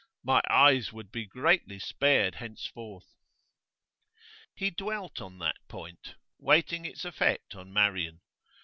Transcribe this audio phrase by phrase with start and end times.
[0.23, 3.19] 'My eyes would be greatly spared henceforth.'
[4.55, 8.19] He dwelt on that point, waiting its effect on Marian.